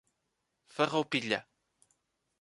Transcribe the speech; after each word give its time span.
Farroupilha 0.65 1.39